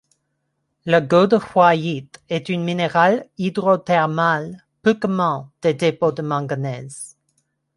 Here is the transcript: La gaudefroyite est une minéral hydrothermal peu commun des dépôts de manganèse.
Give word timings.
La 0.83 0.99
gaudefroyite 0.99 2.23
est 2.27 2.49
une 2.49 2.63
minéral 2.63 3.29
hydrothermal 3.37 4.65
peu 4.81 4.95
commun 4.95 5.51
des 5.61 5.75
dépôts 5.75 6.11
de 6.11 6.23
manganèse. 6.23 7.17